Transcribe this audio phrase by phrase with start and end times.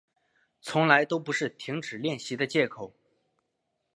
[0.63, 2.95] 从来都不是停止练习的借口